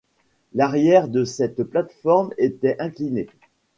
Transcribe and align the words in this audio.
L'arrière 0.55 1.07
de 1.07 1.25
cette 1.25 1.61
plate-forme 1.61 2.33
était 2.39 2.75
incliné. 2.79 3.27